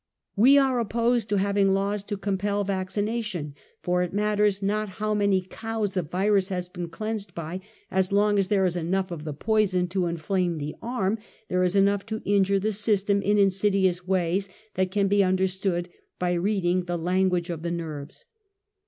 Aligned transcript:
"We 0.35 0.57
are 0.57 0.79
opposed 0.79 1.29
to 1.29 1.37
having 1.37 1.75
laws 1.75 2.01
to 2.05 2.17
compel 2.17 2.63
vaccina 2.65 3.23
tion, 3.23 3.53
for 3.83 4.01
it 4.01 4.15
matters 4.15 4.63
not 4.63 4.89
how 4.97 5.13
many 5.13 5.41
cows 5.47 5.93
the 5.93 6.01
virus 6.01 6.49
has 6.49 6.69
\ 6.69 6.69
been 6.69 6.89
cleansed 6.89 7.35
by, 7.35 7.59
as 7.91 8.11
long 8.11 8.39
as 8.39 8.47
there 8.47 8.65
is 8.65 8.75
enough 8.75 9.11
of 9.11 9.25
the 9.25 9.33
*>! 9.33 9.33
poison 9.45 9.85
to 9.89 10.07
inflame 10.07 10.57
the 10.57 10.73
arm 10.81 11.19
there 11.49 11.61
is 11.63 11.75
enough 11.75 12.03
to 12.07 12.23
injure 12.25 12.57
the 12.57 12.73
system, 12.73 13.21
in 13.21 13.37
insidious 13.37 14.07
ways, 14.07 14.49
that 14.73 14.89
can 14.89 15.07
be 15.07 15.23
understood 15.23 15.87
by 16.17 16.33
reading 16.33 16.85
the 16.85 16.97
language 16.97 17.51
of 17.51 17.61
the 17.61 17.69
rierves. 17.69 18.25